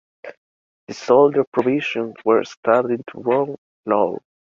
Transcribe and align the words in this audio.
The 0.87 0.95
soldier’s 0.95 1.45
provisions 1.53 2.15
were 2.25 2.43
starting 2.43 3.03
to 3.11 3.19
run 3.19 3.55
low. 3.85 4.17